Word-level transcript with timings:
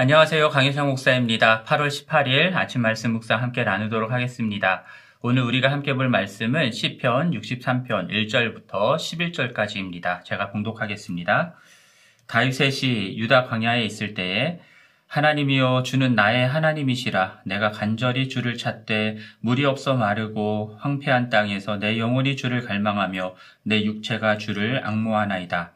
안녕하세요. 0.00 0.50
강희상 0.50 0.86
목사입니다. 0.86 1.64
8월 1.64 1.88
18일 1.88 2.54
아침 2.54 2.82
말씀 2.82 3.10
묵사 3.14 3.34
함께 3.34 3.64
나누도록 3.64 4.12
하겠습니다. 4.12 4.84
오늘 5.22 5.42
우리가 5.42 5.72
함께 5.72 5.92
볼 5.92 6.08
말씀은 6.08 6.70
시편 6.70 7.32
63편 7.32 8.08
1절부터 8.08 8.94
11절까지입니다. 8.94 10.22
제가 10.22 10.52
봉독하겠습니다. 10.52 11.56
다윗의 12.28 13.18
유다 13.18 13.46
광야에 13.46 13.82
있을 13.86 14.14
때에 14.14 14.60
하나님이여 15.08 15.82
주는 15.82 16.14
나의 16.14 16.46
하나님이시라 16.46 17.40
내가 17.44 17.72
간절히 17.72 18.28
주를 18.28 18.56
찾되 18.56 19.16
물이 19.40 19.64
없어 19.64 19.96
마르고 19.96 20.76
황폐한 20.78 21.28
땅에서 21.28 21.78
내 21.78 21.98
영혼이 21.98 22.36
주를 22.36 22.62
갈망하며 22.64 23.34
내 23.64 23.82
육체가 23.82 24.38
주를 24.38 24.80
악모하나이다. 24.86 25.72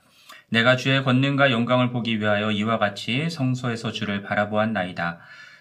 내가 0.53 0.77
주의 0.77 1.03
권능과 1.03 1.51
영광을 1.51 1.93
보기 1.93 2.21
위하여 2.21 2.51
이와 2.51 2.77
같이 2.77 3.31
성소에서 3.31 3.91
주를 3.91 4.23
바라보았나이다. 4.23 5.19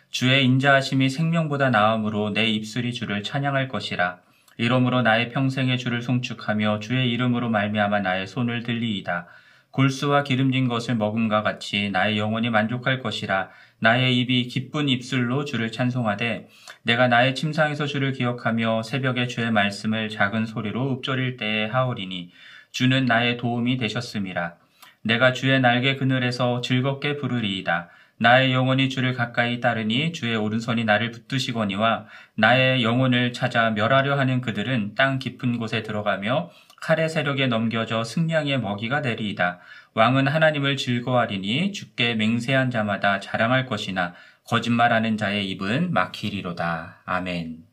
주의 0.09 0.43
인자하심이 0.43 1.09
생명보다 1.09 1.69
나음으로 1.69 2.31
내 2.31 2.47
입술이 2.47 2.91
주를 2.91 3.23
찬양할 3.23 3.69
것이라. 3.69 4.17
이러므로 4.57 5.01
나의 5.01 5.29
평생에 5.29 5.77
주를 5.77 6.01
송축하며 6.01 6.81
주의 6.81 7.09
이름으로 7.09 7.47
말미암아 7.47 8.01
나의 8.01 8.27
손을 8.27 8.63
들리이다. 8.63 9.27
골수와 9.71 10.23
기름진 10.23 10.67
것을 10.67 10.95
먹음과 10.95 11.41
같이 11.41 11.89
나의 11.89 12.17
영혼이 12.17 12.49
만족할 12.49 12.99
것이라. 12.99 13.49
나의 13.79 14.17
입이 14.17 14.47
기쁜 14.47 14.89
입술로 14.89 15.45
주를 15.45 15.71
찬송하되 15.71 16.49
내가 16.83 17.07
나의 17.07 17.33
침상에서 17.33 17.85
주를 17.85 18.11
기억하며 18.11 18.83
새벽에 18.83 19.27
주의 19.27 19.49
말씀을 19.51 20.09
작은 20.09 20.45
소리로 20.45 20.97
읊조릴 20.97 21.37
때에 21.37 21.67
하오리니 21.67 22.31
주는 22.73 23.05
나의 23.05 23.37
도움이 23.37 23.77
되셨음이라. 23.77 24.59
내가 25.03 25.33
주의 25.33 25.59
날개 25.59 25.95
그늘에서 25.95 26.61
즐겁게 26.61 27.17
부르리이다. 27.17 27.89
나의 28.17 28.53
영혼이 28.53 28.89
주를 28.89 29.15
가까이 29.15 29.59
따르니 29.59 30.11
주의 30.11 30.35
오른손이 30.35 30.83
나를 30.83 31.09
붙드시거니와 31.09 32.05
나의 32.35 32.83
영혼을 32.83 33.33
찾아 33.33 33.71
멸하려 33.71 34.19
하는 34.19 34.41
그들은 34.41 34.93
땅 34.93 35.17
깊은 35.17 35.57
곳에 35.57 35.81
들어가며 35.81 36.51
칼의 36.81 37.09
세력에 37.09 37.47
넘겨져 37.47 38.03
승량의 38.03 38.59
먹이가 38.59 39.01
되리이다. 39.01 39.59
왕은 39.95 40.27
하나님을 40.27 40.77
즐거워하리니 40.77 41.71
주께 41.71 42.13
맹세한 42.13 42.69
자마다 42.69 43.19
자랑할 43.19 43.65
것이나 43.65 44.13
거짓말하는 44.45 45.17
자의 45.17 45.49
입은 45.49 45.91
막히리로다. 45.91 47.01
아멘. 47.05 47.70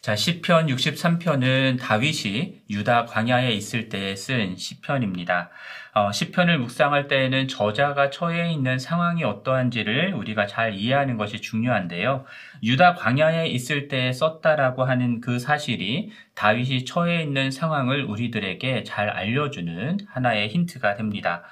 자, 0.00 0.14
시편 0.14 0.68
63편은 0.68 1.80
다윗이 1.80 2.62
유다 2.70 3.06
광야에 3.06 3.50
있을 3.50 3.88
때 3.88 4.14
쓴 4.14 4.56
시편입니다. 4.56 5.50
어, 5.92 6.12
시편을 6.12 6.58
묵상할 6.60 7.08
때에는 7.08 7.48
저자가 7.48 8.08
처해 8.10 8.52
있는 8.52 8.78
상황이 8.78 9.24
어떠한지를 9.24 10.14
우리가 10.14 10.46
잘 10.46 10.74
이해하는 10.74 11.16
것이 11.16 11.40
중요한데요. 11.40 12.24
유다 12.62 12.94
광야에 12.94 13.48
있을 13.48 13.88
때 13.88 14.12
썼다라고 14.12 14.84
하는 14.84 15.20
그 15.20 15.40
사실이 15.40 16.12
다윗이 16.36 16.84
처해 16.84 17.20
있는 17.22 17.50
상황을 17.50 18.04
우리들에게 18.04 18.84
잘 18.84 19.10
알려주는 19.10 19.98
하나의 20.08 20.48
힌트가 20.48 20.94
됩니다. 20.94 21.42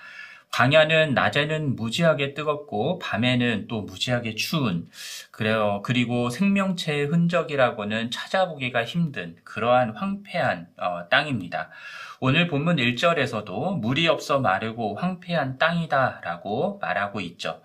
광야는 0.57 1.13
낮에는 1.13 1.77
무지하게 1.77 2.33
뜨겁고 2.33 2.99
밤에는 2.99 3.67
또 3.69 3.83
무지하게 3.83 4.37
추운 4.37 4.89
그래요. 5.31 5.83
그리고 5.85 6.31
생명체의 6.31 7.09
흔적이라고는 7.09 8.11
찾아보기가 8.11 8.87
힘든 8.87 9.37
그러한 9.45 9.91
황폐한 9.91 10.69
어, 10.79 11.09
땅입니다. 11.11 11.69
오늘 12.21 12.47
본문 12.47 12.77
1절에서도 12.77 13.81
물이 13.81 14.09
없어 14.09 14.41
마르고 14.41 14.95
황폐한 14.95 15.59
땅이다라고 15.59 16.79
말하고 16.81 17.21
있죠. 17.21 17.61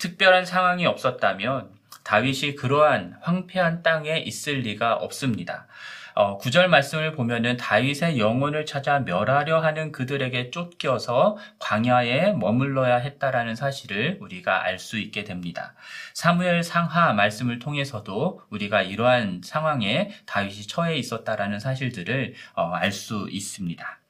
특별한 0.00 0.44
상황이 0.44 0.84
없었다면 0.84 1.70
다윗이 2.02 2.56
그러한 2.56 3.18
황폐한 3.20 3.84
땅에 3.84 4.18
있을 4.18 4.62
리가 4.62 4.94
없습니다. 4.94 5.68
어, 6.14 6.38
9절 6.38 6.66
말씀을 6.66 7.12
보면은 7.12 7.56
다윗의 7.56 8.18
영혼을 8.18 8.66
찾아 8.66 9.00
멸하려 9.00 9.60
하는 9.60 9.92
그들에게 9.92 10.50
쫓겨서 10.50 11.38
광야에 11.58 12.32
머물러야 12.32 12.96
했다라는 12.96 13.54
사실을 13.56 14.18
우리가 14.20 14.64
알 14.64 14.78
수 14.82 14.98
있게 14.98 15.22
됩니다. 15.24 15.74
사무엘 16.14 16.62
상하 16.64 17.12
말씀을 17.12 17.58
통해서도 17.60 18.40
우리가 18.50 18.82
이러한 18.82 19.42
상황에 19.44 20.10
다윗이 20.26 20.66
처해 20.66 20.96
있었다라는 20.96 21.60
사실들을 21.60 22.34
어, 22.54 22.72
알 22.72 22.90
수 22.92 23.28
있습니다. 23.30 24.01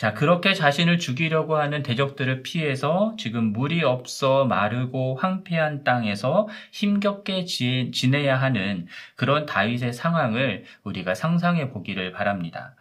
자, 0.00 0.14
그렇게 0.14 0.54
자신을 0.54 0.98
죽이려고 0.98 1.58
하는 1.58 1.82
대적들을 1.82 2.42
피해서 2.42 3.14
지금 3.18 3.52
물이 3.52 3.84
없어 3.84 4.46
마르고 4.46 5.16
황폐한 5.16 5.84
땅에서 5.84 6.48
힘겹게 6.72 7.44
지, 7.44 7.90
지내야 7.92 8.40
하는 8.40 8.86
그런 9.14 9.44
다윗의 9.44 9.92
상황을 9.92 10.64
우리가 10.84 11.14
상상해 11.14 11.68
보기를 11.68 12.12
바랍니다. 12.12 12.76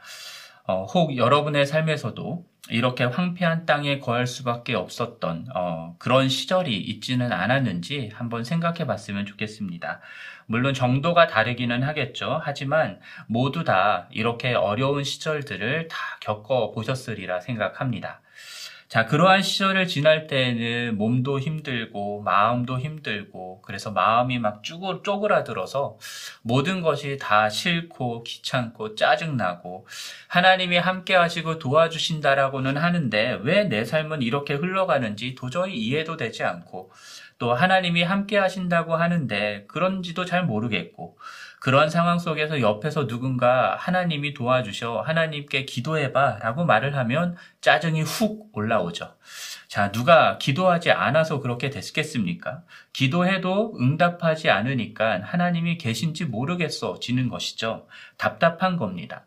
어, 0.66 0.86
혹 0.86 1.18
여러분의 1.18 1.66
삶에서도 1.66 2.46
이렇게 2.72 3.04
황폐한 3.04 3.66
땅에 3.66 4.00
거할 4.00 4.28
수밖에 4.28 4.76
없었던 4.76 5.48
어, 5.56 5.96
그런 6.00 6.30
시절이 6.30 6.76
있지는 6.78 7.32
않았는지 7.32 8.12
한번 8.14 8.44
생각해 8.44 8.86
봤으면 8.86 9.26
좋겠습니다. 9.26 10.02
물론 10.46 10.74
정도가 10.74 11.28
다르기는 11.28 11.84
하겠죠. 11.84 12.40
하지만 12.44 13.00
모두 13.28 13.64
다 13.64 14.08
이렇게 14.12 14.54
어려운 14.54 15.04
시절들을 15.04 15.88
다 15.90 15.98
겪어 16.22 16.72
보셨으리라 16.72 17.40
생각합니다. 17.42 18.22
자, 18.90 19.06
그러한 19.06 19.44
시절을 19.44 19.86
지날 19.88 20.26
때에는 20.26 20.98
몸도 20.98 21.40
힘들고 21.40 22.24
마음도 22.24 22.80
힘들고 22.80 23.62
그래서 23.62 23.92
마음이 23.92 24.40
막 24.40 24.64
쭈글, 24.64 25.04
쪼그라들어서 25.04 26.00
모든 26.42 26.82
것이 26.82 27.20
다 27.22 27.50
싫고 27.50 28.24
귀찮고 28.24 28.96
짜증나고 28.96 29.86
하나님이 30.28 30.78
함께 30.78 31.14
하시고 31.14 31.60
도와주신다라고는 31.60 32.78
하는데 32.78 33.40
왜 33.44 33.66
내 33.70 33.86
삶은 33.86 34.24
이렇게 34.24 34.56
흘러가는지 34.56 35.36
도저히 35.36 35.76
이해도 35.78 36.18
되지 36.18 36.44
않고 36.44 36.92
또 37.38 37.54
하나님이 37.54 38.02
함께 38.04 38.38
하신다고 38.40 38.96
하는데 38.96 39.66
그런지도 39.68 40.26
잘 40.26 40.46
모르겠고 40.46 41.18
그런 41.60 41.90
상황 41.90 42.20
속에서 42.20 42.62
옆에서 42.62 43.08
누군가 43.08 43.76
하나님이 43.76 44.34
도와주셔 44.34 45.02
하나님께 45.02 45.66
기도해봐 45.66 46.40
라고 46.42 46.66
말을 46.66 46.96
하면 46.96 47.36
짜증이 47.62 48.02
훅 48.04 48.50
올라오죠. 48.54 49.14
자, 49.68 49.92
누가 49.92 50.38
기도하지 50.38 50.92
않아서 50.92 51.40
그렇게 51.42 51.70
됐겠습니까? 51.70 52.64
기도해도 52.94 53.76
응답하지 53.80 54.50
않으니까 54.50 55.22
하나님이 55.24 55.78
계신지 55.78 56.26
모르겠어 56.26 57.00
지는 57.00 57.30
것이죠. 57.30 57.88
답답한 58.18 58.78
겁니다. 58.78 59.26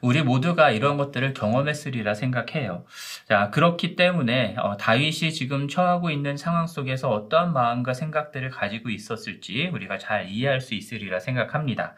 우리 0.00 0.22
모두가 0.22 0.70
이런 0.70 0.96
것들을 0.96 1.34
경험했으리라 1.34 2.14
생각해요. 2.14 2.84
자, 3.28 3.50
그렇기 3.50 3.96
때문에 3.96 4.56
어, 4.58 4.76
다윗이 4.76 5.32
지금 5.32 5.68
처하고 5.68 6.10
있는 6.10 6.36
상황 6.36 6.66
속에서 6.66 7.10
어떠한 7.10 7.52
마음과 7.52 7.94
생각들을 7.94 8.50
가지고 8.50 8.90
있었을지 8.90 9.68
우리가 9.72 9.98
잘 9.98 10.28
이해할 10.28 10.60
수 10.60 10.74
있으리라 10.74 11.20
생각합니다. 11.20 11.94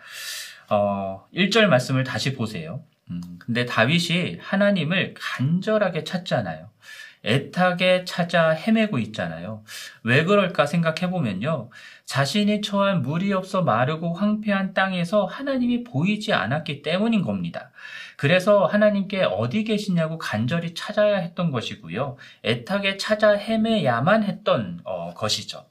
어, 0.70 1.26
1절 1.34 1.66
말씀을 1.66 2.04
다시 2.04 2.34
보세요. 2.34 2.82
음, 3.10 3.20
근데 3.38 3.66
다윗이 3.66 4.38
하나님을 4.40 5.14
간절하게 5.14 6.04
찾잖아요. 6.04 6.70
애타게 7.24 8.04
찾아 8.04 8.50
헤매고 8.50 8.98
있잖아요. 8.98 9.64
왜 10.02 10.24
그럴까 10.24 10.66
생각해 10.66 11.10
보면요. 11.10 11.70
자신이 12.04 12.60
처한 12.60 13.02
물이 13.02 13.32
없어 13.32 13.62
마르고 13.62 14.14
황폐한 14.14 14.74
땅에서 14.74 15.24
하나님이 15.24 15.84
보이지 15.84 16.32
않았기 16.32 16.82
때문인 16.82 17.22
겁니다. 17.22 17.70
그래서 18.16 18.66
하나님께 18.66 19.24
어디 19.24 19.64
계시냐고 19.64 20.18
간절히 20.18 20.74
찾아야 20.74 21.16
했던 21.16 21.50
것이고요. 21.50 22.16
애타게 22.44 22.96
찾아 22.98 23.32
헤매야만 23.32 24.24
했던 24.24 24.80
어, 24.84 25.14
것이죠. 25.14 25.64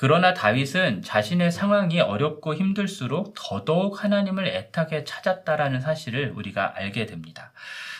그러나 0.00 0.32
다윗은 0.32 1.02
자신의 1.02 1.50
상황이 1.50 2.00
어렵고 2.00 2.54
힘들수록 2.54 3.34
더더욱 3.34 4.04
하나님을 4.04 4.46
애타게 4.46 5.02
찾았다라는 5.02 5.80
사실을 5.80 6.32
우리가 6.36 6.74
알게 6.76 7.06
됩니다. 7.06 7.52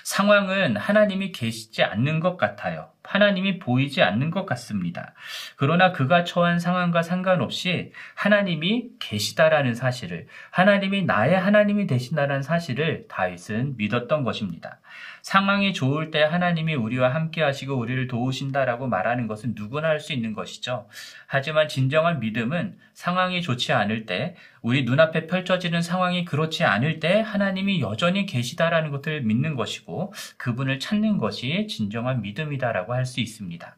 상황은 0.08 0.78
하나님이 0.78 1.32
계시지 1.32 1.82
않는 1.82 2.20
것 2.20 2.38
같아요. 2.38 2.90
하나님이 3.08 3.58
보이지 3.58 4.02
않는 4.02 4.30
것 4.30 4.44
같습니다. 4.44 5.14
그러나 5.56 5.92
그가 5.92 6.24
처한 6.24 6.58
상황과 6.58 7.02
상관없이 7.02 7.90
하나님이 8.14 8.90
계시다라는 8.98 9.74
사실을, 9.74 10.26
하나님이 10.50 11.04
나의 11.04 11.38
하나님이 11.38 11.86
되신다는 11.86 12.42
사실을 12.42 13.06
다윗은 13.08 13.78
믿었던 13.78 14.24
것입니다. 14.24 14.80
상황이 15.22 15.72
좋을 15.72 16.10
때 16.10 16.22
하나님이 16.22 16.74
우리와 16.74 17.14
함께 17.14 17.42
하시고 17.42 17.74
우리를 17.74 18.06
도우신다라고 18.08 18.86
말하는 18.88 19.26
것은 19.26 19.54
누구나 19.56 19.88
할 19.88 19.98
수 19.98 20.12
있는 20.12 20.32
것이죠. 20.32 20.86
하지만 21.26 21.66
진정한 21.66 22.20
믿음은 22.20 22.78
상황이 22.94 23.42
좋지 23.42 23.72
않을 23.72 24.06
때, 24.06 24.36
우리 24.62 24.84
눈앞에 24.84 25.26
펼쳐지는 25.26 25.82
상황이 25.82 26.24
그렇지 26.24 26.64
않을 26.64 27.00
때 27.00 27.20
하나님이 27.20 27.80
여전히 27.80 28.26
계시다라는 28.26 28.90
것을 28.90 29.22
믿는 29.22 29.54
것이고 29.54 30.12
그분을 30.36 30.78
찾는 30.78 31.18
것이 31.18 31.66
진정한 31.68 32.22
믿음이다라고 32.22 32.94
할 32.98 33.06
수 33.06 33.20
있습니다. 33.20 33.76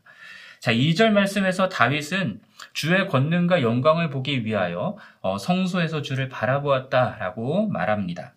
자, 0.60 0.72
2절 0.72 1.10
말씀에서 1.10 1.68
다윗은 1.70 2.40
주의 2.74 3.08
권능과 3.08 3.62
영광을 3.62 4.10
보기 4.10 4.44
위하여 4.44 4.96
어, 5.20 5.38
성소에서 5.38 6.02
주를 6.02 6.28
바라보았다라고 6.28 7.68
말합니다. 7.68 8.34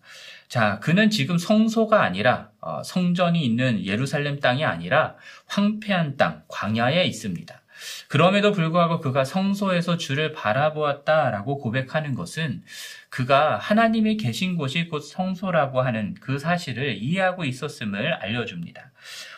자, 0.48 0.78
그는 0.80 1.10
지금 1.10 1.36
성소가 1.36 2.02
아니라 2.02 2.50
어, 2.60 2.82
성전이 2.82 3.44
있는 3.44 3.84
예루살렘 3.84 4.40
땅이 4.40 4.64
아니라 4.64 5.16
황폐한 5.46 6.16
땅, 6.16 6.42
광야에 6.48 7.04
있습니다. 7.04 7.60
그럼에도 8.08 8.52
불구하고 8.52 9.00
그가 9.00 9.24
성소에서 9.24 9.98
주를 9.98 10.32
바라보았다라고 10.32 11.58
고백하는 11.58 12.14
것은 12.14 12.62
그가 13.10 13.58
하나님이 13.58 14.16
계신 14.16 14.56
곳이 14.56 14.88
곧 14.88 15.00
성소라고 15.00 15.82
하는 15.82 16.14
그 16.20 16.38
사실을 16.38 16.96
이해하고 16.96 17.44
있었음을 17.44 18.14
알려줍니다. 18.14 18.92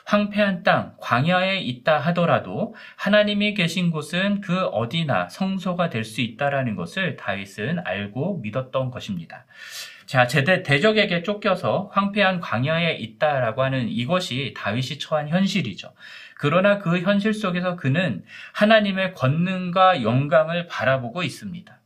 황폐한 0.06 0.62
땅, 0.62 0.94
광야에 1.00 1.58
있다 1.58 1.98
하더라도 1.98 2.74
하나님이 2.96 3.54
계신 3.54 3.90
곳은 3.90 4.40
그 4.40 4.66
어디나 4.66 5.28
성소가 5.28 5.90
될 5.90 6.04
수 6.04 6.20
있다라는 6.20 6.76
것을 6.76 7.16
다윗은 7.16 7.80
알고 7.84 8.38
믿었던 8.38 8.92
것입니다. 8.92 9.44
자, 10.06 10.28
제대 10.28 10.62
대적에게 10.62 11.24
쫓겨서 11.24 11.90
황폐한 11.92 12.38
광야에 12.38 12.94
있다라고 12.94 13.64
하는 13.64 13.88
이것이 13.88 14.54
다윗이 14.56 15.00
처한 15.00 15.28
현실이죠. 15.28 15.92
그러나 16.36 16.78
그 16.78 17.00
현실 17.00 17.34
속에서 17.34 17.74
그는 17.74 18.24
하나님의 18.52 19.14
권능과 19.14 20.04
영광을 20.04 20.68
바라보고 20.68 21.24
있습니다. 21.24 21.80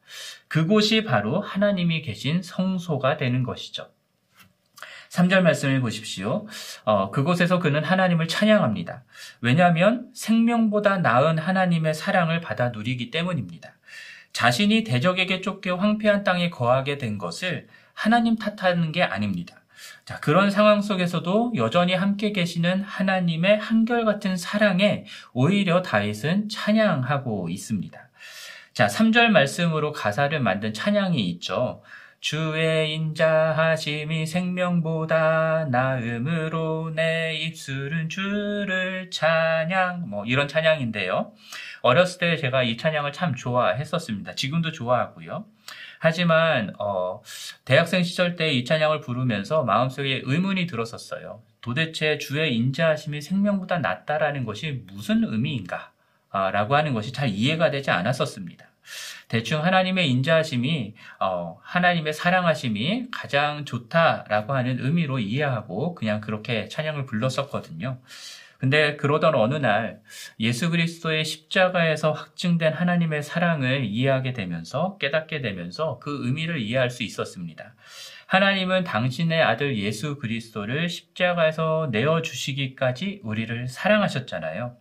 그곳이 0.49 1.05
바로 1.05 1.41
하나님이 1.41 2.03
계신 2.03 2.43
성소가 2.43 3.17
되는 3.17 3.43
것이죠. 3.43 3.89
3절 5.11 5.43
말씀을 5.43 5.81
보십시오. 5.81 6.47
어, 6.85 7.11
그곳에서 7.11 7.59
그는 7.59 7.83
하나님을 7.83 8.29
찬양합니다. 8.29 9.03
왜냐하면 9.41 10.09
생명보다 10.15 10.99
나은 10.99 11.39
하나님의 11.39 11.95
사랑을 11.95 12.41
받아 12.41 12.69
누리기 12.69 13.11
때문입니다. 13.11 13.73
자신이 14.33 14.85
대적에게 14.85 15.41
쫓겨 15.41 15.75
황폐한 15.75 16.23
땅에 16.23 16.49
거하게 16.49 16.99
된 16.99 17.19
것을 17.19 17.67
하나님 17.93 18.37
탓하는 18.37 18.93
게 18.93 19.03
아닙니다. 19.03 19.57
자, 20.05 20.21
그런 20.21 20.51
상황 20.51 20.81
속에서도 20.81 21.55
여전히 21.57 21.95
함께 21.95 22.33
계시는 22.33 22.83
하나님의 22.83 23.59
한결같은 23.59 24.37
사랑에 24.37 25.05
오히려 25.33 25.83
다윗은 25.83 26.49
찬양하고 26.49 27.49
있습니다. 27.49 27.99
자, 28.73 28.87
3절 28.87 29.29
말씀으로 29.29 29.93
가사를 29.93 30.39
만든 30.41 30.73
찬양이 30.73 31.29
있죠. 31.31 31.83
주의 32.21 32.95
인자하심이 32.95 34.27
생명보다 34.27 35.67
나음으로 35.71 36.93
내 36.95 37.35
입술은 37.35 38.11
주를 38.11 39.11
찬양 39.11 40.09
뭐 40.09 40.27
이런 40.27 40.47
찬양인데요. 40.47 41.33
어렸을 41.81 42.19
때 42.21 42.37
제가 42.37 42.63
이 42.63 42.77
찬양을 42.77 43.13
참 43.13 43.35
좋아했었습니다. 43.35 44.35
지금도 44.35 44.71
좋아하고요. 44.73 45.47
하지만 45.99 46.75
어, 46.79 47.23
대학생 47.65 48.03
시절 48.03 48.37
때 48.37 48.53
이 48.53 48.65
찬양을 48.65 49.01
부르면서 49.01 49.65
마음속에 49.65 50.23
의문이 50.25 50.67
들었었어요. 50.67 51.43
도대체 51.63 52.19
주의 52.19 52.55
인자하심이 52.57 53.23
생명보다 53.23 53.79
낫다라는 53.79 54.45
것이 54.45 54.85
무슨 54.93 55.25
의미인가? 55.25 55.93
아, 56.31 56.51
라고 56.51 56.77
하는 56.77 56.93
것이 56.95 57.13
잘 57.13 57.29
이해가 57.31 57.71
되지 57.71 57.91
않았었습니다. 57.91 58.70
대충 59.29 59.65
하나님의 59.65 60.11
인자하심이 60.11 60.95
어, 61.21 61.59
하나님의 61.63 62.13
사랑하심이 62.13 63.11
가장 63.11 63.65
좋다라고 63.65 64.55
하는 64.55 64.79
의미로 64.81 65.19
이해하고 65.19 65.95
그냥 65.95 66.21
그렇게 66.21 66.69
찬양을 66.69 67.07
불렀었거든요. 67.07 68.01
근데 68.59 68.97
그러던 68.97 69.35
어느 69.37 69.55
날 69.55 70.01
예수 70.39 70.69
그리스도의 70.69 71.25
십자가에서 71.25 72.13
확증된 72.13 72.75
하나님의 72.75 73.23
사랑을 73.23 73.85
이해하게 73.87 74.35
되면서 74.35 74.99
깨닫게 74.99 75.41
되면서 75.41 75.99
그 75.99 76.27
의미를 76.27 76.61
이해할 76.61 76.91
수 76.91 77.03
있었습니다. 77.03 77.75
하나님은 78.27 78.85
당신의 78.85 79.43
아들 79.43 79.79
예수 79.79 80.19
그리스도를 80.19 80.91
십자가에서 80.91 81.89
내어 81.91 82.21
주시기까지 82.21 83.21
우리를 83.25 83.67
사랑하셨잖아요. 83.67 84.77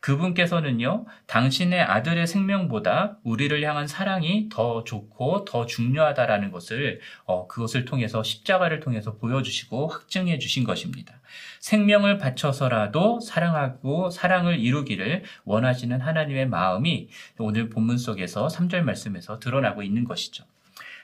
그분께서는요, 0.00 1.06
당신의 1.26 1.80
아들의 1.80 2.26
생명보다 2.26 3.18
우리를 3.22 3.62
향한 3.62 3.86
사랑이 3.86 4.48
더 4.50 4.84
좋고 4.84 5.44
더 5.44 5.66
중요하다라는 5.66 6.50
것을, 6.50 7.00
어, 7.24 7.46
그것을 7.46 7.84
통해서 7.84 8.22
십자가를 8.22 8.80
통해서 8.80 9.16
보여주시고 9.16 9.88
확증해 9.88 10.38
주신 10.38 10.64
것입니다. 10.64 11.20
생명을 11.60 12.18
바쳐서라도 12.18 13.20
사랑하고 13.20 14.10
사랑을 14.10 14.58
이루기를 14.58 15.24
원하시는 15.44 16.00
하나님의 16.00 16.48
마음이 16.48 17.08
오늘 17.38 17.68
본문 17.68 17.98
속에서 17.98 18.48
3절 18.48 18.82
말씀에서 18.82 19.38
드러나고 19.38 19.82
있는 19.82 20.04
것이죠. 20.04 20.44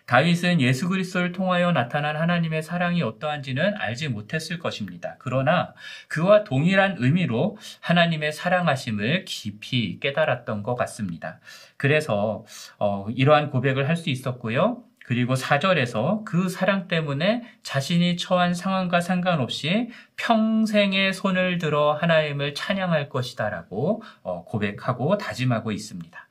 다윗은 0.06 0.60
예수 0.60 0.88
그리스도를 0.88 1.32
통하여 1.32 1.72
나타난 1.72 2.16
하나님의 2.16 2.62
사랑이 2.62 3.02
어떠한지는 3.02 3.76
알지 3.78 4.08
못했을 4.08 4.58
것입니다. 4.58 5.16
그러나 5.18 5.72
그와 6.08 6.44
동일한 6.44 6.96
의미로 6.98 7.56
하나님의 7.80 8.32
사랑하심을 8.32 9.24
깊이 9.24 9.98
깨달았던 10.00 10.62
것 10.62 10.74
같습니다. 10.74 11.40
그래서 11.76 12.44
어, 12.78 13.06
이러한 13.10 13.50
고백을 13.50 13.88
할 13.88 13.94
수 13.94 14.10
있었고요. 14.10 14.82
그리고 15.06 15.34
4절에서 15.34 16.24
그 16.24 16.48
사랑 16.48 16.88
때문에 16.88 17.44
자신이 17.62 18.16
처한 18.16 18.54
상황과 18.54 19.00
상관없이 19.00 19.90
평생의 20.16 21.12
손을 21.12 21.58
들어 21.58 21.92
하나님을 21.92 22.54
찬양할 22.54 23.08
것이다라고 23.10 24.02
어, 24.22 24.44
고백하고 24.44 25.18
다짐하고 25.18 25.72
있습니다. 25.72 26.28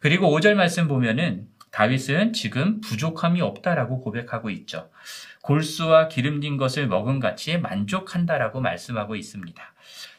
그리고 0.00 0.36
5절 0.36 0.54
말씀 0.54 0.88
보면은 0.88 1.46
다윗은 1.70 2.32
지금 2.32 2.80
부족함이 2.80 3.40
없다라고 3.40 4.00
고백하고 4.00 4.50
있죠. 4.50 4.90
골수와 5.42 6.08
기름진 6.08 6.56
것을 6.56 6.88
먹은 6.88 7.20
같이 7.20 7.58
만족한다라고 7.58 8.60
말씀하고 8.60 9.16
있습니다. 9.16 9.62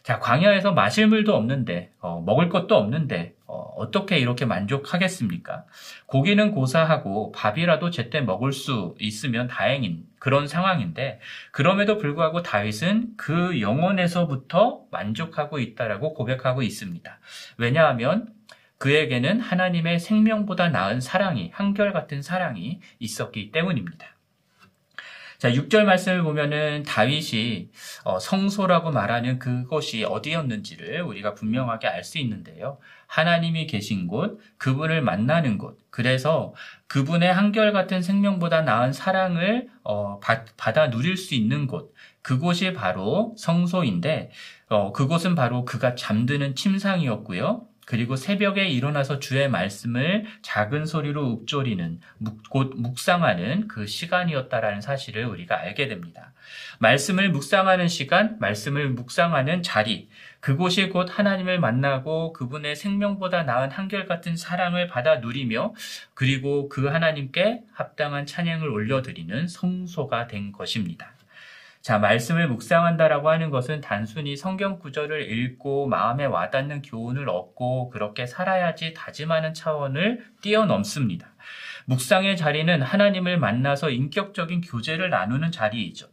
자, 0.04 0.18
광야에서 0.20 0.72
마실 0.72 1.08
물도 1.08 1.36
없는데, 1.36 1.92
어, 2.00 2.22
먹을 2.26 2.50
것도 2.50 2.76
없는데, 2.76 3.36
어, 3.46 3.92
떻게 3.92 4.18
이렇게 4.18 4.46
만족하겠습니까? 4.46 5.66
고기는 6.08 6.52
고사하고 6.52 7.32
밥이라도 7.32 7.92
제때 7.92 8.22
먹을 8.22 8.52
수 8.52 8.96
있으면 9.00 9.48
다행인 9.48 10.06
그런 10.18 10.48
상황인데, 10.48 11.20
그럼에도 11.52 11.98
불구하고 11.98 12.42
다윗은 12.42 13.18
그 13.18 13.62
영혼에서부터 13.62 14.86
만족하고 14.90 15.60
있다라고 15.60 16.14
고백하고 16.14 16.64
있습니다. 16.64 17.20
왜냐하면 17.58 18.34
그에게는 18.80 19.42
하나님의 19.42 20.00
생명보다 20.00 20.70
나은 20.70 21.02
사랑이, 21.02 21.52
한결같은 21.54 22.22
사랑이 22.22 22.80
있었기 23.00 23.52
때문입니다. 23.52 24.16
자, 25.38 25.50
6절 25.50 25.86
말씀을 25.86 26.22
보면은 26.24 26.84
다윗이 26.84 27.70
어, 28.04 28.20
성소라고 28.20 28.92
말하는 28.92 29.40
그곳이 29.40 30.04
어디였는지를 30.04 31.02
우리가 31.02 31.34
분명하게 31.34 31.88
알 31.88 32.04
수 32.04 32.18
있는데요. 32.18 32.78
하나님이 33.08 33.66
계신 33.66 34.08
곳, 34.08 34.40
그분을 34.58 35.02
만나는 35.02 35.58
곳, 35.58 35.78
그래서 35.92 36.54
그분의 36.88 37.34
한결같은 37.34 38.02
생명보다 38.02 38.64
나은 38.64 38.92
사랑을 38.92 39.70
어, 39.84 40.20
받아 40.58 40.90
누릴 40.90 41.16
수 41.16 41.36
있는 41.36 41.68
곳, 41.68 41.94
그곳이 42.22 42.74
바로 42.74 43.34
성소인데, 43.38 44.32
어, 44.68 44.92
그곳은 44.92 45.36
바로 45.36 45.64
그가 45.64 45.96
잠드는 45.96 46.56
침상이었고요. 46.56 47.69
그리고 47.90 48.16
새벽에 48.16 48.68
일어나서 48.68 49.18
주의 49.18 49.50
말씀을 49.50 50.28
작은 50.44 50.86
소리로 50.86 51.40
읊조리는 51.42 52.00
곧 52.52 52.74
묵상하는 52.76 53.68
그 53.68 53.88
시간이었다라는 53.88 54.80
사실을 54.80 55.26
우리가 55.26 55.60
알게 55.60 55.88
됩니다. 55.88 56.32
말씀을 56.78 57.32
묵상하는 57.32 57.88
시간, 57.88 58.38
말씀을 58.40 58.90
묵상하는 58.90 59.64
자리, 59.64 60.08
그곳이 60.40 60.90
곧 60.90 61.10
하나님을 61.10 61.60
만나고 61.60 62.34
그분의 62.34 62.76
생명보다 62.76 63.42
나은 63.42 63.72
한결같은 63.72 64.38
사랑을 64.38 64.88
받아 64.88 65.16
누리며 65.16 65.74
그리고 66.14 66.70
그 66.70 66.90
하나님께 66.90 67.64
합당한 67.74 68.28
찬양을 68.28 68.70
올려드리는 68.70 69.48
성소가 69.48 70.28
된 70.28 70.52
것입니다. 70.52 71.14
자, 71.82 71.98
말씀을 71.98 72.50
묵상한다라고 72.50 73.30
하는 73.30 73.50
것은 73.50 73.80
단순히 73.80 74.36
성경 74.36 74.80
구절을 74.80 75.32
읽고 75.32 75.88
마음에 75.88 76.26
와닿는 76.26 76.82
교훈을 76.82 77.30
얻고 77.30 77.90
그렇게 77.90 78.26
살아야지 78.26 78.94
다짐하는 78.94 79.54
차원을 79.54 80.26
뛰어넘습니다. 80.42 81.34
묵상의 81.86 82.36
자리는 82.36 82.82
하나님을 82.82 83.40
만나서 83.40 83.90
인격적인 83.92 84.62
교제를 84.62 85.10
나누는 85.10 85.52
자리이죠. 85.52 86.08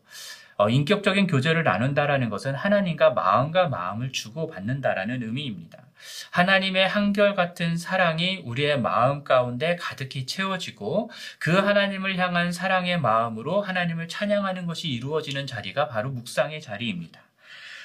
어, 0.56 0.70
인격적인 0.70 1.26
교제를 1.26 1.64
나눈다라는 1.64 2.30
것은 2.30 2.54
하나님과 2.54 3.10
마음과 3.10 3.68
마음을 3.68 4.12
주고받는다라는 4.12 5.22
의미입니다. 5.22 5.86
하나님의 6.30 6.88
한결같은 6.88 7.76
사랑이 7.76 8.42
우리의 8.44 8.80
마음 8.80 9.24
가운데 9.24 9.76
가득히 9.76 10.26
채워지고 10.26 11.10
그 11.38 11.56
하나님을 11.58 12.16
향한 12.16 12.52
사랑의 12.52 12.98
마음으로 13.00 13.60
하나님을 13.60 14.08
찬양하는 14.08 14.66
것이 14.66 14.88
이루어지는 14.88 15.46
자리가 15.46 15.88
바로 15.88 16.10
묵상의 16.10 16.60
자리입니다. 16.60 17.20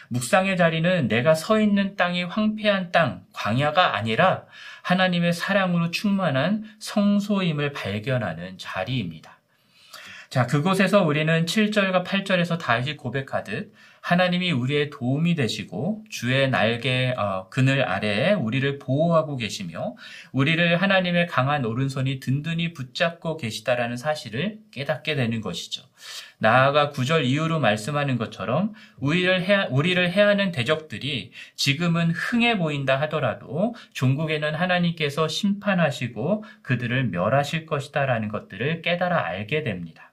묵상의 0.09 0.57
자리는 0.57 1.07
내가 1.07 1.33
서 1.33 1.59
있는 1.59 1.95
땅이 1.95 2.23
황폐한 2.23 2.91
땅, 2.91 3.23
광야가 3.31 3.95
아니라 3.95 4.43
하나님의 4.81 5.31
사랑으로 5.31 5.91
충만한 5.91 6.65
성소임을 6.79 7.71
발견하는 7.71 8.57
자리입니다. 8.57 9.40
자, 10.31 10.47
그곳에서 10.47 11.03
우리는 11.03 11.43
7절과 11.43 12.05
8절에서 12.05 12.57
다시 12.57 12.95
고백하듯 12.95 13.73
하나님이 13.99 14.53
우리의 14.53 14.89
도움이 14.89 15.35
되시고 15.35 16.05
주의 16.09 16.49
날개 16.49 17.13
어, 17.17 17.49
그늘 17.49 17.83
아래에 17.83 18.31
우리를 18.31 18.79
보호하고 18.79 19.35
계시며 19.35 19.97
우리를 20.31 20.81
하나님의 20.81 21.27
강한 21.27 21.65
오른손이 21.65 22.21
든든히 22.21 22.71
붙잡고 22.71 23.35
계시다라는 23.35 23.97
사실을 23.97 24.59
깨닫게 24.71 25.15
되는 25.15 25.41
것이죠. 25.41 25.83
나아가 26.37 26.91
구절 26.91 27.25
이후로 27.25 27.59
말씀하는 27.59 28.17
것처럼 28.17 28.73
우리를 28.99 29.41
해, 29.41 29.67
우리를 29.69 30.09
해하는 30.13 30.53
대적들이 30.53 31.33
지금은 31.57 32.11
흥해 32.11 32.57
보인다 32.57 33.01
하더라도 33.01 33.75
종국에는 33.91 34.55
하나님께서 34.55 35.27
심판하시고 35.27 36.45
그들을 36.61 37.09
멸하실 37.09 37.65
것이다라는 37.65 38.29
것들을 38.29 38.81
깨달아 38.81 39.25
알게 39.25 39.63
됩니다. 39.63 40.10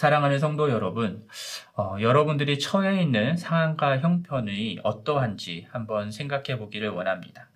사랑하는 0.00 0.38
성도 0.38 0.70
여러분, 0.70 1.28
어, 1.76 1.96
여러분들이 2.00 2.58
처해 2.58 3.02
있는 3.02 3.36
상황과 3.36 3.98
형편이 3.98 4.78
어떠한지 4.82 5.66
한번 5.70 6.10
생각해 6.10 6.56
보기를 6.56 6.88
원합니다. 6.88 7.50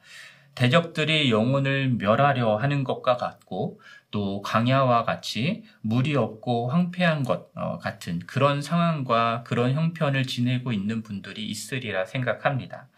대적들이 0.54 1.30
영혼을 1.30 1.94
멸하려 1.96 2.56
하는 2.56 2.84
것과 2.84 3.16
같고 3.16 3.80
또 4.10 4.42
강야와 4.42 5.04
같이 5.04 5.64
물이 5.80 6.16
없고 6.16 6.68
황폐한 6.68 7.22
것 7.22 7.48
어, 7.54 7.78
같은 7.78 8.18
그런 8.26 8.60
상황과 8.60 9.44
그런 9.44 9.72
형편을 9.72 10.24
지내고 10.24 10.72
있는 10.72 11.02
분들이 11.02 11.46
있으리라 11.46 12.04
생각합니다. 12.04 12.88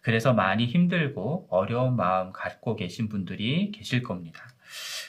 그래서 0.00 0.32
많이 0.32 0.64
힘들고 0.64 1.48
어려운 1.50 1.96
마음 1.96 2.32
갖고 2.32 2.74
계신 2.74 3.10
분들이 3.10 3.70
계실 3.70 4.02
겁니다. 4.02 4.53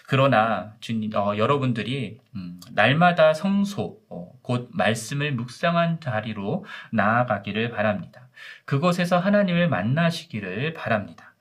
그러나 0.08 0.74
주님, 0.80 1.16
어, 1.16 1.38
여러분들이 1.38 2.20
음, 2.36 2.60
날마다 2.72 3.34
성소, 3.34 4.00
어, 4.10 4.32
곧 4.42 4.70
말씀을 4.72 5.32
묵상한 5.34 6.00
자리로 6.00 6.66
나아가기를 6.92 7.70
바랍니다. 7.70 8.28
그곳에서 8.66 9.18
하나님을 9.18 9.70
만나시기를 9.70 10.74
바랍니다. 10.74 11.36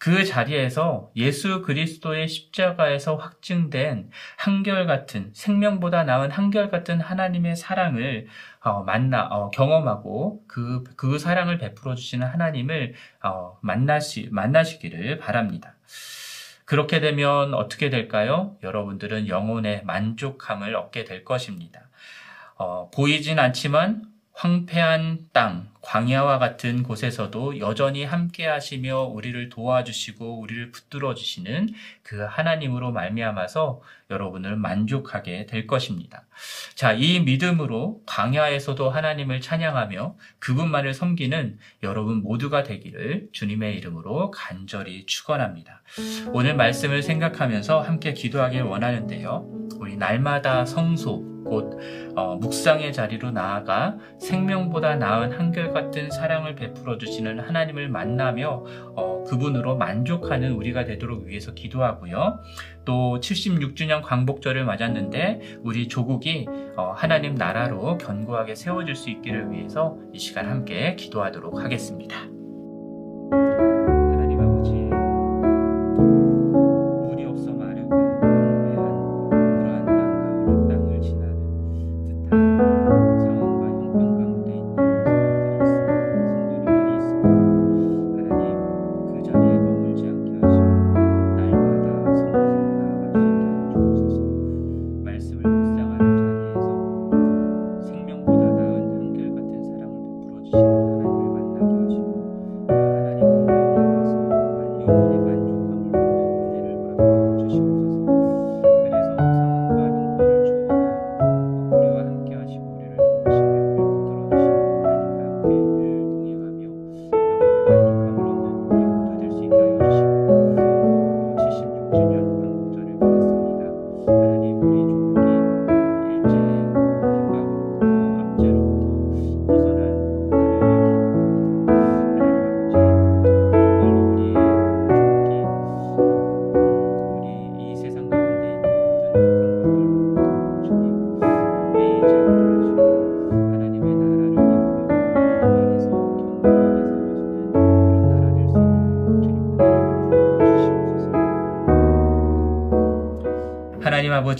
그 0.00 0.24
자리에서 0.24 1.10
예수 1.14 1.60
그리스도의 1.60 2.26
십자가에서 2.26 3.16
확증된 3.16 4.10
한결같은 4.38 5.30
생명보다 5.34 6.04
나은 6.04 6.30
한결같은 6.30 7.02
하나님의 7.02 7.54
사랑을 7.54 8.26
어, 8.62 8.82
만나 8.82 9.26
어, 9.26 9.50
경험하고 9.50 10.42
그, 10.48 10.84
그 10.96 11.18
사랑을 11.18 11.58
베풀어 11.58 11.94
주시는 11.94 12.26
하나님을 12.26 12.94
어, 13.22 13.58
만나시 13.60 14.30
만나시기를 14.32 15.18
바랍니다. 15.18 15.74
그렇게 16.70 17.00
되면 17.00 17.52
어떻게 17.52 17.90
될까요? 17.90 18.56
여러분들은 18.62 19.26
영혼의 19.26 19.82
만족함을 19.86 20.76
얻게 20.76 21.02
될 21.02 21.24
것입니다. 21.24 21.88
어, 22.54 22.88
보이진 22.94 23.40
않지만 23.40 24.04
황폐한 24.40 25.26
땅, 25.34 25.68
광야와 25.82 26.38
같은 26.38 26.82
곳에서도 26.82 27.58
여전히 27.58 28.04
함께 28.04 28.46
하시며 28.46 29.02
우리를 29.02 29.50
도와주시고 29.50 30.40
우리를 30.40 30.70
붙들어 30.72 31.12
주시는 31.12 31.68
그 32.02 32.24
하나님으로 32.24 32.90
말미암아서 32.90 33.82
여러분을 34.08 34.56
만족하게 34.56 35.44
될 35.44 35.66
것입니다. 35.66 36.24
자, 36.74 36.94
이 36.94 37.20
믿음으로 37.20 38.00
광야에서도 38.06 38.88
하나님을 38.88 39.42
찬양하며 39.42 40.16
그분만을 40.38 40.94
섬기는 40.94 41.58
여러분 41.82 42.22
모두가 42.22 42.62
되기를 42.62 43.28
주님의 43.32 43.76
이름으로 43.76 44.30
간절히 44.30 45.04
축원합니다. 45.04 45.82
오늘 46.32 46.56
말씀을 46.56 47.02
생각하면서 47.02 47.82
함께 47.82 48.14
기도하길 48.14 48.62
원하는데요. 48.62 49.68
우리 49.76 49.98
날마다 49.98 50.64
성소 50.64 51.29
곧 51.44 51.78
어, 52.16 52.36
묵상의 52.36 52.92
자리로 52.92 53.30
나아가 53.30 53.96
생명보다 54.18 54.96
나은 54.96 55.32
한결같은 55.32 56.10
사랑을 56.10 56.54
베풀어 56.54 56.98
주시는 56.98 57.40
하나님을 57.40 57.88
만나며 57.88 58.64
어, 58.96 59.24
그분으로 59.24 59.76
만족하는 59.76 60.52
우리가 60.52 60.84
되도록 60.84 61.24
위해서 61.24 61.52
기도하고요. 61.52 62.40
또 62.84 63.20
76주년 63.20 64.02
광복절을 64.02 64.64
맞았는데 64.64 65.58
우리 65.62 65.88
조국이 65.88 66.46
어, 66.76 66.92
하나님 66.96 67.34
나라로 67.34 67.98
견고하게 67.98 68.54
세워질 68.54 68.94
수 68.94 69.10
있기를 69.10 69.52
위해서 69.52 69.96
이 70.12 70.18
시간 70.18 70.48
함께 70.48 70.96
기도하도록 70.96 71.62
하겠습니다. 71.62 72.39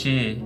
아버지, 0.00 0.42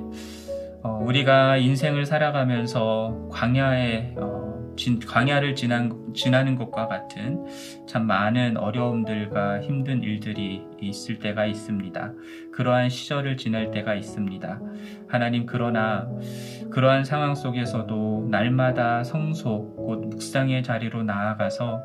어, 0.82 0.98
우리가 1.00 1.58
인생을 1.58 2.06
살아가면서 2.06 3.28
광야에 3.30 4.14
어, 4.16 4.74
진, 4.76 4.98
광야를 4.98 5.54
지난, 5.54 6.12
지나는 6.12 6.56
것과 6.56 6.88
같은 6.88 7.46
참 7.86 8.04
많은 8.04 8.56
어려움들과 8.56 9.60
힘든 9.60 10.02
일들이 10.02 10.64
있을 10.80 11.20
때가 11.20 11.46
있습니다. 11.46 12.12
그러한 12.52 12.88
시절을 12.88 13.36
지낼 13.36 13.70
때가 13.70 13.94
있습니다. 13.94 14.60
하나님 15.06 15.46
그러나 15.46 16.08
그러한 16.70 17.04
상황 17.04 17.36
속에서도 17.36 18.26
날마다 18.28 19.04
성소 19.04 19.76
곧 19.76 20.08
묵상의 20.08 20.64
자리로 20.64 21.04
나아가서 21.04 21.80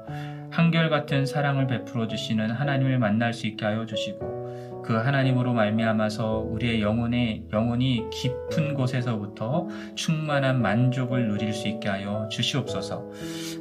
한결같은 0.50 1.28
사랑을 1.28 1.68
베풀어 1.68 2.08
주시는 2.08 2.50
하나님을 2.50 2.98
만날 2.98 3.32
수 3.32 3.46
있게 3.46 3.64
하여 3.64 3.86
주시고 3.86 4.39
그 4.84 4.94
하나님으로 4.94 5.54
말미암아서 5.54 6.40
우리의 6.40 6.82
영혼의 6.82 7.44
영혼이 7.52 8.10
깊은 8.12 8.74
곳에서부터 8.74 9.68
충만한 9.96 10.62
만족을 10.62 11.28
누릴 11.28 11.54
수 11.54 11.68
있게 11.68 11.90
하여 11.90 12.28
주시옵소서. 12.32 13.06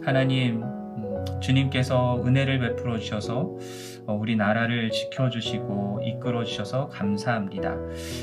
하나님 0.04 0.62
음, 0.62 1.24
주님께서 1.40 2.22
은혜를 2.24 2.58
베풀어 2.60 2.98
주셔서 2.98 3.56
어, 4.08 4.14
우리 4.14 4.36
나라를 4.36 4.90
지켜주시고 4.90 6.00
이끌어 6.02 6.42
주셔서 6.42 6.88
감사합니다. 6.88 7.76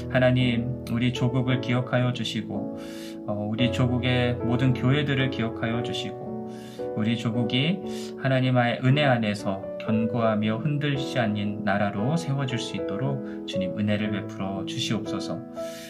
하나님, 0.10 0.84
우리 0.92 1.14
조국을 1.14 1.62
기억하여 1.62 2.12
주시고, 2.12 2.80
어, 3.28 3.48
우리 3.52 3.72
조국의 3.72 4.34
모든 4.38 4.74
교회들을 4.74 5.30
기억하여 5.30 5.84
주시고, 5.84 6.50
우리 6.96 7.16
조국이 7.18 7.82
하나님의 8.20 8.80
은혜 8.84 9.04
안에서 9.04 9.75
견고하며 9.86 10.58
흔들리지 10.58 11.20
않는 11.20 11.64
나라로 11.64 12.18
세워질 12.18 12.60
수 12.60 12.76
있도록 12.76 13.48
주님 13.48 13.78
은혜를 13.78 14.12
베풀어 14.12 14.66
주시옵소서. 14.66 15.40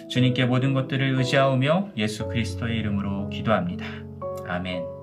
주님께 0.10 0.46
모든 0.46 0.74
것들을 0.74 1.16
의지하오며 1.18 1.92
예수 1.98 2.28
그리스도의 2.28 2.78
이름으로 2.78 3.30
기도합니다. 3.30 3.86
아멘. 4.48 4.95